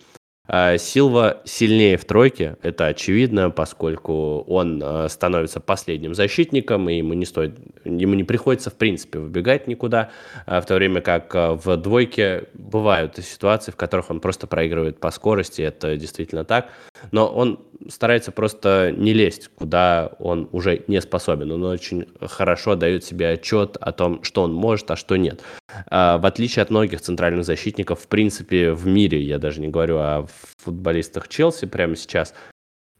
[0.50, 7.12] А, Силва сильнее в тройке, это очевидно, поскольку он а, становится последним защитником, и ему
[7.12, 10.10] не стоит, ему не приходится в принципе выбегать никуда,
[10.46, 15.10] а, в то время как в двойке бывают ситуации, в которых он просто проигрывает по
[15.10, 16.70] скорости, это действительно так,
[17.12, 21.52] но он старается просто не лезть, куда он уже не способен.
[21.52, 25.42] Он очень хорошо дает себе отчет о том, что он может, а что нет.
[25.90, 30.26] В отличие от многих центральных защитников, в принципе, в мире, я даже не говорю о
[30.58, 32.34] футболистах Челси прямо сейчас.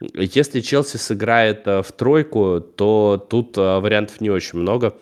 [0.01, 4.94] Если Челси сыграет э, в тройку, то тут э, вариантов не очень много.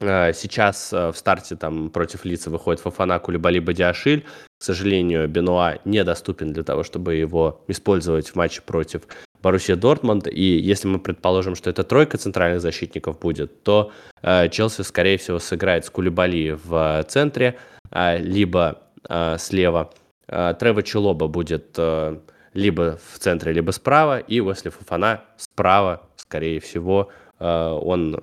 [0.00, 4.24] Э, сейчас в старте там против лица выходит Фафана, Кулибали, Бадиашиль.
[4.58, 9.02] К сожалению, Бенуа недоступен для того, чтобы его использовать в матче против
[9.40, 10.26] Боруссия Дортмунд.
[10.26, 15.84] И если мы предположим, что это тройка центральных защитников будет, то Челси, скорее всего, сыграет
[15.84, 17.56] с Кулибали в центре,
[17.92, 18.82] либо
[19.38, 22.18] слева Э, Трево Челоба будет э,
[22.52, 28.20] либо в центре, либо справа, и Уэсли Фуфана справа, скорее всего, э, он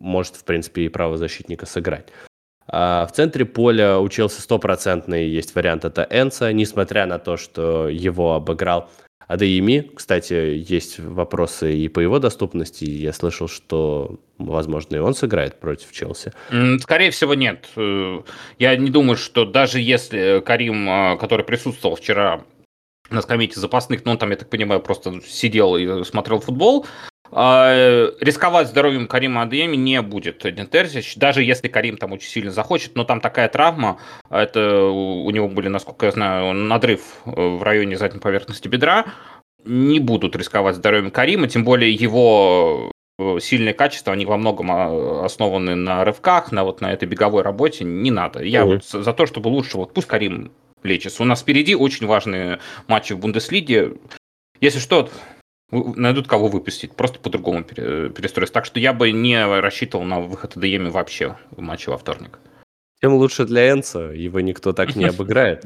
[0.00, 2.08] может, в принципе, и правозащитника сыграть.
[2.70, 8.34] В центре поля у Челси стопроцентный есть вариант, это Энса, несмотря на то, что его
[8.34, 8.90] обыграл
[9.28, 9.90] Адеими.
[9.94, 12.84] Кстати, есть вопросы и по его доступности.
[12.84, 16.32] Я слышал, что, возможно, и он сыграет против Челси.
[16.80, 17.68] Скорее всего, нет.
[17.76, 18.20] Э,
[18.58, 22.44] я не думаю, что даже если Карим, э, который присутствовал вчера
[23.10, 26.86] на скамейке запасных, но он там, я так понимаю, просто сидел и смотрел футбол,
[27.30, 33.04] рисковать здоровьем Карима Адееми не будет Терзич, даже если Карим там очень сильно захочет, но
[33.04, 33.98] там такая травма,
[34.30, 39.06] это у него были, насколько я знаю, надрыв э, в районе задней поверхности бедра,
[39.64, 45.24] не будут рисковать здоровьем Карима, тем более его э, сильные качества, они во многом а,
[45.24, 48.42] основаны на рывках, на вот на этой беговой работе, не надо.
[48.42, 48.82] Я mm-hmm.
[48.92, 51.22] вот за то, чтобы лучше, вот пусть Карим лечится.
[51.22, 53.94] У нас впереди очень важные матчи в Бундеслиге.
[54.60, 55.10] Если что,
[55.70, 58.54] найдут кого выпустить, просто по-другому перестроиться.
[58.54, 62.38] Так что я бы не рассчитывал на выход АДЕМи вообще в матче во вторник.
[63.00, 65.64] Тем лучше для Энца, его никто так не обыграет.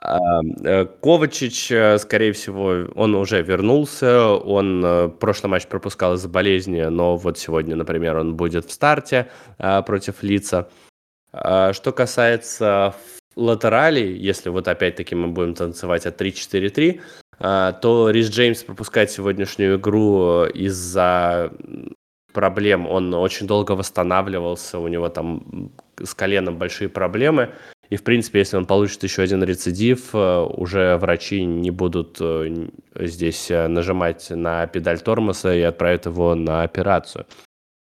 [0.00, 6.30] А, э, Ковачич, э, скорее всего, он уже вернулся, он э, прошлый матч пропускал из-за
[6.30, 9.28] болезни, но вот сегодня, например, он будет в старте
[9.58, 10.70] против Лица.
[11.30, 12.94] Что касается
[13.36, 19.76] латералей, если вот опять-таки мы будем танцевать от 3-4-3, а, то Рис Джеймс пропускает сегодняшнюю
[19.76, 21.52] игру из-за
[22.32, 22.86] проблем.
[22.86, 27.50] Он очень долго восстанавливался, у него там с коленом большие проблемы.
[27.90, 32.68] И, в принципе, если он получит еще один рецидив, э, уже врачи не будут э,
[32.94, 37.26] здесь э, нажимать на педаль тормоза и отправят его на операцию.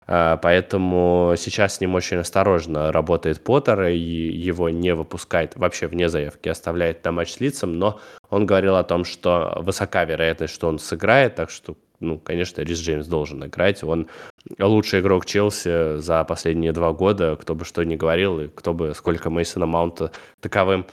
[0.08, 6.10] А, поэтому сейчас с ним очень осторожно работает Поттер, и его не выпускает вообще вне
[6.10, 10.68] заявки, оставляет на матч с лицом, но он говорил о том, что высока вероятность, что
[10.68, 13.84] он сыграет, так что, ну, конечно, Рис Джеймс должен играть.
[13.84, 14.08] Он
[14.60, 18.94] лучший игрок Челси за последние два года, кто бы что ни говорил, и кто бы
[18.94, 20.86] сколько Мейсона Маунта таковым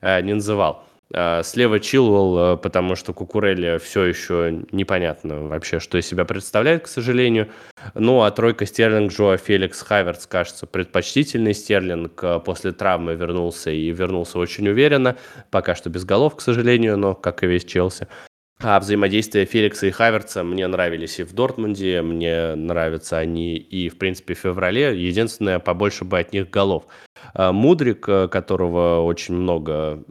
[0.00, 0.84] э, не называл.
[1.14, 6.84] А, слева Чилвелл, э, потому что Кукурелли все еще непонятно вообще, что из себя представляет,
[6.84, 7.48] к сожалению.
[7.94, 11.54] Ну, а тройка Стерлинг, Джоа, Феликс, Хайверс, кажется, предпочтительный.
[11.54, 15.16] Стерлинг э, после травмы вернулся и вернулся очень уверенно.
[15.50, 18.08] Пока что без голов, к сожалению, но как и весь Челси.
[18.58, 23.98] А взаимодействие Феликса и Хаверца мне нравились и в Дортмунде, мне нравятся они и, в
[23.98, 24.98] принципе, в феврале.
[24.98, 26.86] Единственное, побольше бы от них голов.
[27.34, 30.02] А, Мудрик, э, которого очень много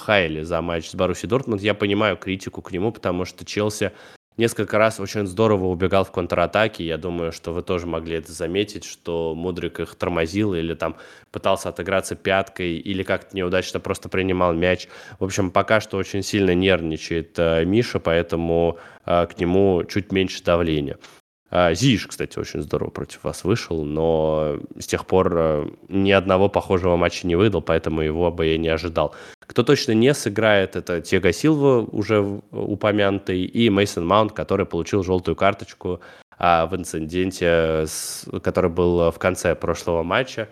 [0.00, 3.92] хайли за матч с Баруси Дортмунд, я понимаю критику к нему, потому что Челси
[4.36, 6.84] несколько раз очень здорово убегал в контратаке.
[6.84, 10.96] Я думаю, что вы тоже могли это заметить, что Мудрик их тормозил или там
[11.30, 14.88] пытался отыграться пяткой или как-то неудачно просто принимал мяч.
[15.18, 20.42] В общем, пока что очень сильно нервничает э, Миша, поэтому э, к нему чуть меньше
[20.42, 20.98] давления.
[21.54, 26.48] А, Зиш, кстати, очень здорово против вас вышел, но с тех пор э, ни одного
[26.48, 29.14] похожего матча не выдал, поэтому его бы я не ожидал.
[29.40, 35.36] Кто точно не сыграет, это Тега Силва, уже упомянутый, и Мейсон Маунт, который получил желтую
[35.36, 36.00] карточку
[36.38, 37.84] а, в инциденте,
[38.42, 40.48] который был в конце прошлого матча.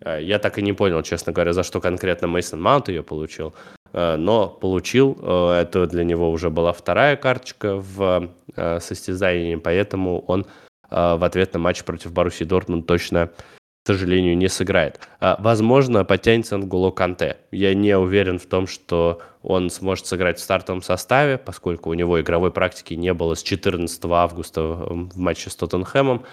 [0.00, 3.52] А, я так и не понял, честно говоря, за что конкретно Мейсон Маунт ее получил.
[3.92, 5.18] Э, но получил.
[5.20, 10.46] Э, это для него уже была вторая карточка в э, состязании, поэтому он
[10.88, 15.00] в ответ на матч против Баруси Дортмунд точно, к сожалению, не сыграет.
[15.20, 17.38] Возможно, подтянется Нголо Канте.
[17.50, 22.20] Я не уверен в том, что он сможет сыграть в стартовом составе, поскольку у него
[22.20, 26.24] игровой практики не было с 14 августа в матче с Тоттенхэмом,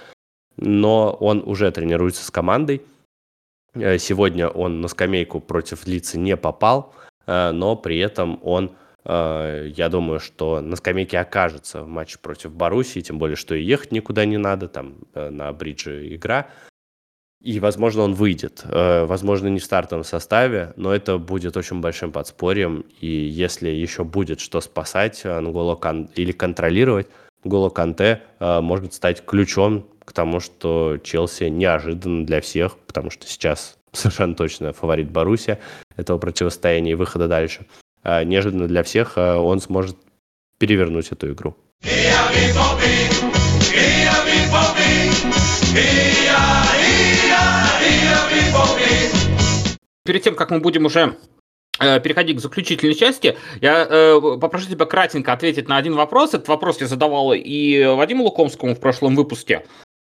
[0.56, 2.84] но он уже тренируется с командой.
[3.74, 6.94] Сегодня он на скамейку против Лица не попал,
[7.26, 13.02] но при этом он, э, я думаю, что на скамейке окажется в матче против Боруссии,
[13.02, 16.48] тем более, что и ехать никуда не надо, там э, на бридже игра.
[17.42, 18.64] И, возможно, он выйдет.
[18.66, 22.86] Возможно, не в стартовом составе, но это будет очень большим подспорьем.
[23.02, 26.10] И если еще будет что спасать Анголо Кан...
[26.16, 27.08] или контролировать,
[27.44, 33.78] Голо Канте может стать ключом к тому, что Челси неожиданно для всех, потому что сейчас
[33.94, 35.60] совершенно точно фаворит Боруссия
[35.96, 37.66] этого противостояния и выхода дальше.
[38.04, 39.96] А, неожиданно для всех а, он сможет
[40.58, 41.56] перевернуть эту игру.
[50.06, 51.18] Перед тем, как мы будем уже
[51.80, 56.34] э, переходить к заключительной части, я э, попрошу тебя кратенько ответить на один вопрос.
[56.34, 59.66] Этот вопрос я задавал и Вадиму Лукомскому в прошлом выпуске.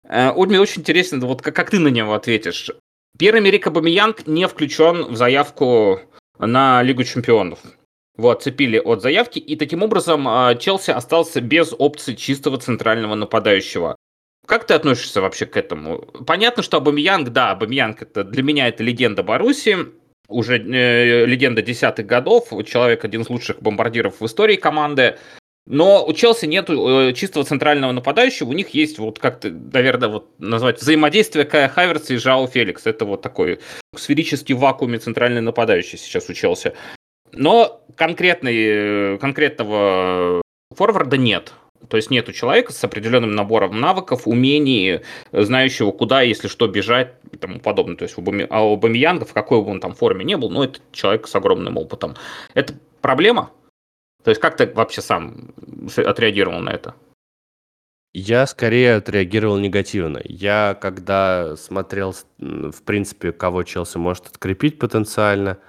[0.08, 2.72] Э, мне очень интересно, вот как, как ты на него ответишь.
[3.18, 6.00] Пьер-Эмерик Абамиянг не включен в заявку
[6.40, 7.60] на Лигу чемпионов.
[8.18, 13.96] Вот, цепили от заявки, и таким образом а, Челси остался без опции чистого центрального нападающего.
[14.46, 16.00] Как ты относишься вообще к этому?
[16.28, 19.78] Понятно, что Абамьянг, да, Абамьянг это для меня это легенда Баруси,
[20.28, 25.18] уже э, легенда десятых годов, человек один из лучших бомбардиров в истории команды.
[25.66, 30.28] Но у Челси нет э, чистого центрального нападающего, у них есть вот как-то, наверное, вот
[30.38, 32.86] назвать взаимодействие Кая Хаверса и Жао Феликс.
[32.86, 33.60] Это вот такой
[33.96, 36.74] сферический вакууме центральный нападающий сейчас у Челси.
[37.32, 40.42] Но конкретной, э, конкретного
[40.76, 41.54] форварда нет.
[41.90, 45.02] То есть нету человека с определенным набором навыков, умений,
[45.32, 47.96] знающего, куда, если что, бежать и тому подобное.
[47.96, 51.28] То есть у Бамиянга, в какой бы он там форме не был, но это человек
[51.28, 52.16] с огромным опытом.
[52.54, 53.52] Это проблема?
[54.24, 55.54] То есть как ты вообще сам
[55.98, 56.96] отреагировал на это?
[58.14, 60.22] Я скорее отреагировал негативно.
[60.24, 65.58] Я когда смотрел, в принципе, кого Челси может открепить потенциально–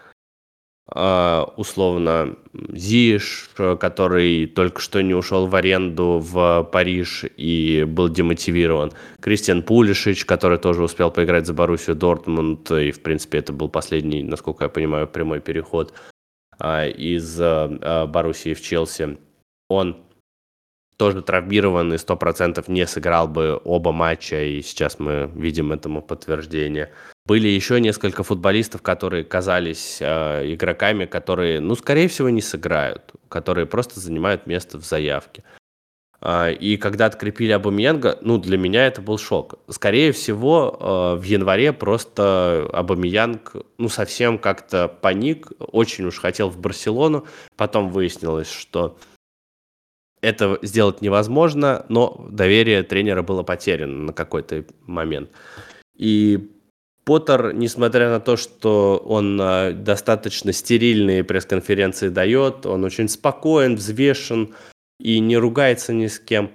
[0.86, 8.92] а, условно Зиш, который только что не ушел в аренду в Париж и был демотивирован,
[9.20, 14.22] Кристиан Пулишич, который тоже успел поиграть за Боруссию Дортмунд, и, в принципе, это был последний,
[14.22, 15.94] насколько я понимаю, прямой переход
[16.60, 19.18] из а, Боруссии в Челси.
[19.68, 20.04] Он
[20.96, 26.92] тоже травмирован и 100% не сыграл бы оба матча, и сейчас мы видим этому подтверждение.
[27.26, 33.66] Были еще несколько футболистов, которые казались э, игроками, которые, ну, скорее всего, не сыграют, которые
[33.66, 35.42] просто занимают место в заявке.
[36.24, 39.60] Э, и когда открепили Абамиянга, ну, для меня это был шок.
[39.68, 46.58] Скорее всего, э, в январе просто Абамиянг, ну, совсем как-то паник, очень уж хотел в
[46.58, 47.26] Барселону.
[47.56, 48.96] Потом выяснилось, что
[50.22, 55.30] это сделать невозможно, но доверие тренера было потеряно на какой-то момент.
[55.94, 56.50] И
[57.04, 64.54] Поттер, несмотря на то, что он э, достаточно стерильные пресс-конференции дает, он очень спокоен, взвешен
[64.98, 66.52] и не ругается ни с кем,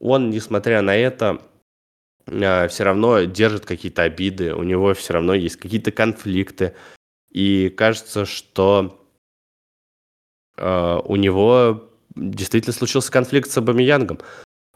[0.00, 1.40] он, несмотря на это,
[2.26, 6.74] э, все равно держит какие-то обиды, у него все равно есть какие-то конфликты.
[7.30, 9.06] И кажется, что
[10.56, 14.20] э, у него действительно случился конфликт с Абамиянгом.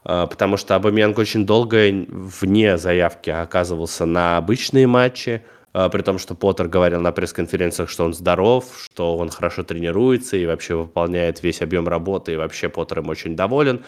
[0.03, 6.19] А, потому что Абамянг очень долго вне заявки оказывался на обычные матчи, а, при том,
[6.19, 11.41] что Поттер говорил на пресс-конференциях, что он здоров, что он хорошо тренируется и вообще выполняет
[11.43, 13.85] весь объем работы, и вообще Поттер им очень доволен.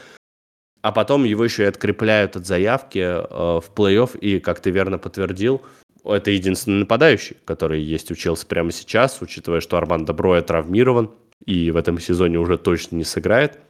[0.82, 4.98] А потом его еще и открепляют от заявки а, в плей-офф, и, как ты верно
[4.98, 5.62] подтвердил,
[6.06, 11.12] это единственный нападающий, который есть у Челси прямо сейчас, учитывая, что Армандо Броя травмирован
[11.46, 13.60] и в этом сезоне уже точно не сыграет–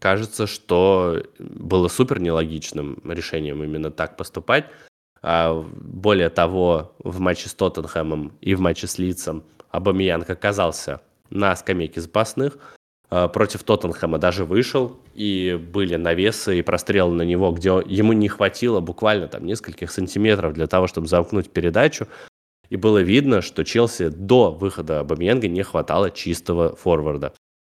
[0.00, 4.66] кажется, что было супер нелогичным решением именно так поступать.
[5.22, 11.54] А более того, в матче с Тоттенхэмом и в матче с Лицом Абамиянг оказался на
[11.56, 12.58] скамейке запасных.
[13.10, 18.28] А, против Тоттенхэма даже вышел, и были навесы и прострелы на него, где ему не
[18.28, 22.06] хватило буквально там нескольких сантиметров для того, чтобы замкнуть передачу.
[22.68, 27.32] И было видно, что Челси до выхода Абамиянга не хватало чистого форварда.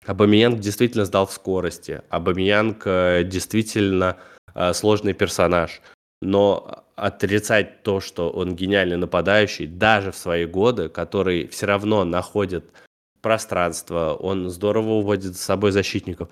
[0.05, 2.01] Абамиянг действительно сдал в скорости.
[2.09, 4.17] Абамиянг э, действительно
[4.53, 5.81] э, сложный персонаж.
[6.21, 12.65] Но отрицать то, что он гениальный нападающий, даже в свои годы, который все равно находит
[13.21, 16.29] пространство, он здорово уводит с собой защитников.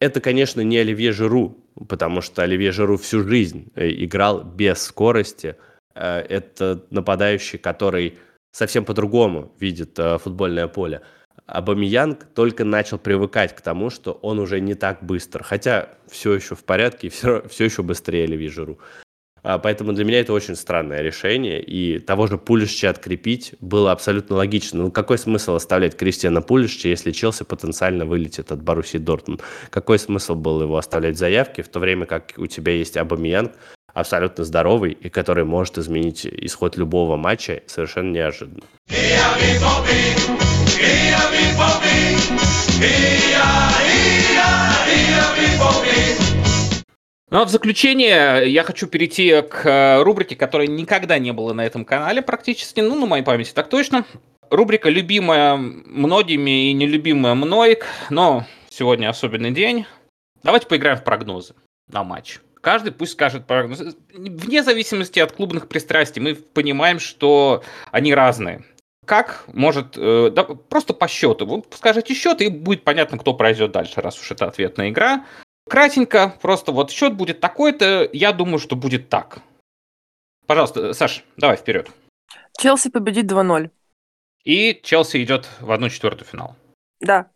[0.00, 1.56] Это, конечно, не Оливье Жиру,
[1.88, 5.56] потому что Оливье Жиру всю жизнь э, играл без скорости.
[5.94, 8.18] Это нападающий, который
[8.50, 11.02] совсем по-другому видит футбольное поле.
[11.46, 15.42] Абамиянг только начал привыкать к тому, что он уже не так быстр.
[15.42, 18.78] Хотя все еще в порядке, все, все еще быстрее Леви Жиру.
[19.42, 21.60] А, поэтому для меня это очень странное решение.
[21.62, 24.84] И того же Пулишча открепить было абсолютно логично.
[24.84, 29.42] Ну, какой смысл оставлять Кристиана Пулишча, если Челси потенциально вылетит от Баруси Дортмунд?
[29.70, 33.52] Какой смысл был его оставлять в заявке, в то время как у тебя есть Абамиянг,
[33.92, 38.62] абсолютно здоровый и который может изменить исход любого матча совершенно неожиданно.
[47.32, 51.64] Ну а в заключение я хочу перейти к э, рубрике, которая никогда не была на
[51.64, 54.04] этом канале практически, ну, на моей памяти так точно.
[54.50, 57.78] Рубрика, любимая многими и нелюбимая мной,
[58.10, 59.86] но сегодня особенный день.
[60.42, 61.54] Давайте поиграем в прогнозы
[61.90, 62.40] на матч.
[62.60, 63.80] Каждый пусть скажет прогноз.
[64.12, 68.62] Вне зависимости от клубных пристрастий, мы понимаем, что они разные
[69.06, 71.46] как может, э, да, просто по счету.
[71.46, 75.24] Вы скажете счет, и будет понятно, кто пройдет дальше, раз уж это ответная игра.
[75.68, 79.40] Кратенько, просто вот счет будет такой-то, я думаю, что будет так.
[80.46, 81.90] Пожалуйста, Саш, давай вперед.
[82.58, 83.70] Челси победит 2-0.
[84.44, 86.56] И Челси идет в одну четвертую финал.
[87.00, 87.30] Да.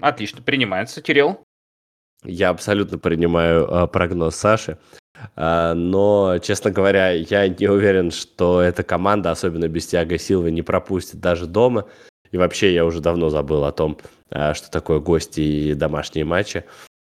[0.00, 1.02] Отлично, принимается.
[1.02, 1.42] Кирилл?
[2.24, 4.78] Я абсолютно принимаю э, прогноз Саши.
[5.36, 10.62] Э, но, честно говоря, я не уверен, что эта команда, особенно без Тиаго Силвы, не
[10.62, 11.88] пропустит даже дома.
[12.30, 13.98] И вообще я уже давно забыл о том,
[14.30, 16.64] э, что такое гости и домашние матчи.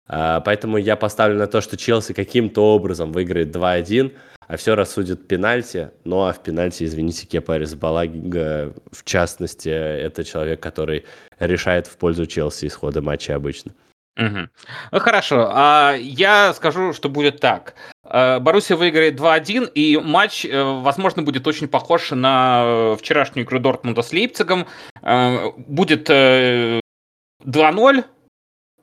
[0.08, 4.16] Э, поэтому я поставлю на то, что Челси каким-то образом выиграет 2-1,
[4.48, 5.92] а все рассудит пенальти.
[6.04, 11.06] Ну а в пенальти, извините, Кепа Аризбалага, в частности, это человек, который
[11.40, 13.74] решает в пользу Челси исхода матча обычно.
[14.18, 14.50] Угу.
[14.92, 17.76] Ну, хорошо, а я скажу, что будет так.
[18.04, 23.60] Э, Боруссия выиграет 2-1, и матч, э, возможно, будет очень похож на э, вчерашнюю игру
[23.60, 24.68] Дортмунда с Лейпцигом.
[25.02, 28.04] Будет 2-0,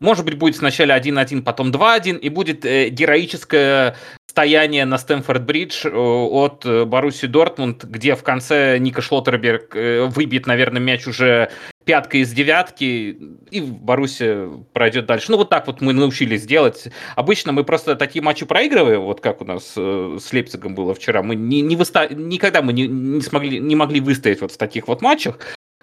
[0.01, 3.97] может быть, будет сначала 1-1, потом 2-1, и будет героическое
[4.27, 9.75] стояние на Стэнфорд-Бридж от Боруссии Дортмунд, где в конце Ника Шлоттерберг
[10.15, 11.51] выбьет, наверное, мяч уже
[11.89, 13.19] пятка из девятки,
[13.51, 15.31] и Боруссия пройдет дальше.
[15.31, 16.89] Ну, вот так вот мы научились делать.
[17.17, 21.23] Обычно мы просто такие матчи проигрываем, вот как у нас э, с Лейпцигом было вчера.
[21.23, 22.07] Мы не, не выста...
[22.15, 25.39] никогда мы не, не, смогли, не могли выстоять вот в таких вот матчах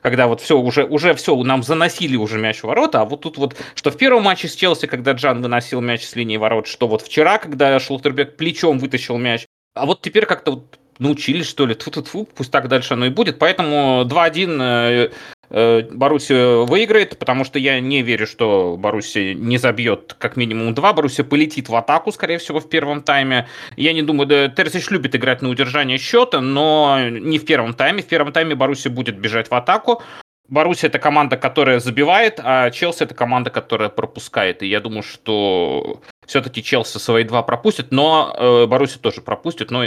[0.05, 3.39] когда вот все уже, уже все, нам заносили уже мяч в ворота, а вот тут
[3.39, 6.87] вот, что в первом матче с Челси, когда Джан выносил мяч с линии ворот, что
[6.87, 11.73] вот вчера, когда Шлоттербек плечом вытащил мяч, а вот теперь как-то вот научились, что ли,
[11.73, 15.09] -тьфу -тьфу, пусть так дальше оно и будет, поэтому 2-1 Э,
[15.55, 20.91] Боруссия выиграет, потому что я не верю, что Боруссия не забьет как минимум два.
[20.91, 23.47] Боруссия полетит в атаку, скорее всего, в первом тайме.
[23.77, 28.01] Я не думаю, да, Терзич любит играть на удержание счета, но не в первом тайме.
[28.01, 30.03] В первом тайме Боруссия будет бежать в атаку.
[30.47, 34.61] Боруссия это команда, которая забивает, а Челси это команда, которая пропускает.
[34.61, 39.71] И я думаю, что все-таки Челси свои два пропустит, но э, Боруссия тоже пропустит.
[39.71, 39.85] Но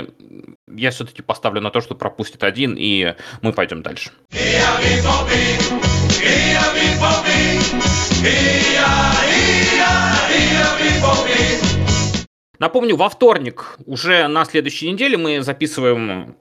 [0.69, 4.11] я все-таки поставлю на то, что пропустит один, и мы пойдем дальше.
[12.59, 16.35] Напомню, во вторник, уже на следующей неделе, мы записываем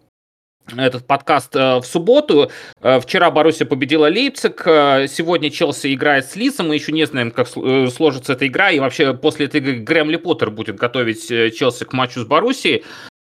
[0.75, 2.51] этот подкаст э, в субботу.
[2.81, 7.31] Э, вчера Боруссия победила Лейпциг, э, сегодня Челси играет с Лисом, мы еще не знаем,
[7.31, 11.85] как сложится эта игра, и вообще после этой игры Грэм Ли Поттер будет готовить Челси
[11.85, 12.83] к матчу с Боруссией.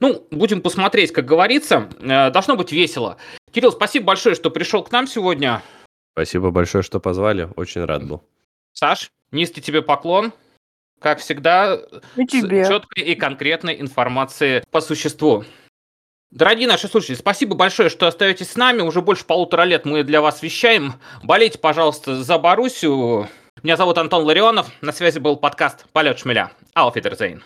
[0.01, 1.89] Ну, будем посмотреть, как говорится.
[2.01, 3.19] Должно быть весело.
[3.53, 5.63] Кирилл, спасибо большое, что пришел к нам сегодня.
[6.13, 7.49] Спасибо большое, что позвали.
[7.57, 8.23] Очень рад был.
[8.73, 10.33] Саш, низкий тебе поклон.
[11.01, 11.81] Как всегда,
[12.17, 12.65] и тебе.
[12.65, 15.45] с четкой и конкретной информацией по существу.
[16.31, 18.83] Дорогие наши слушатели, спасибо большое, что остаетесь с нами.
[18.83, 20.95] Уже больше полутора лет мы для вас вещаем.
[21.25, 23.29] Болейте, пожалуйста, за Боруссию.
[23.65, 24.69] Меня зовут Антон Ларионов.
[24.81, 26.53] На связи был подкаст «Полет шмеля».
[26.75, 27.43] Ауфидерзейн.